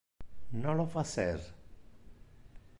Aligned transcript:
Non 0.61 0.73
lo 0.79 0.87
facer. 0.95 1.39